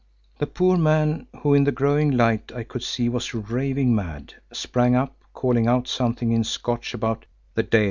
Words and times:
The 0.39 0.47
poor 0.47 0.77
man 0.79 1.27
who 1.41 1.53
in 1.53 1.63
the 1.63 1.71
growing 1.71 2.09
light 2.09 2.51
I 2.55 2.63
could 2.63 2.81
see 2.81 3.07
was 3.07 3.35
raving 3.35 3.93
mad, 3.93 4.33
sprang 4.51 4.95
up, 4.95 5.15
calling 5.31 5.67
out 5.67 5.87
something 5.87 6.31
in 6.31 6.43
Scotch 6.43 6.95
about 6.95 7.27
"the 7.53 7.61
deil." 7.61 7.79